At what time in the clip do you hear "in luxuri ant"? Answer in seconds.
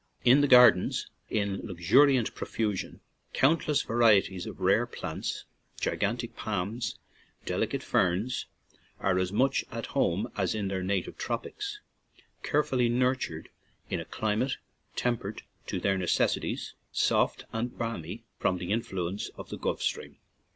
1.29-2.33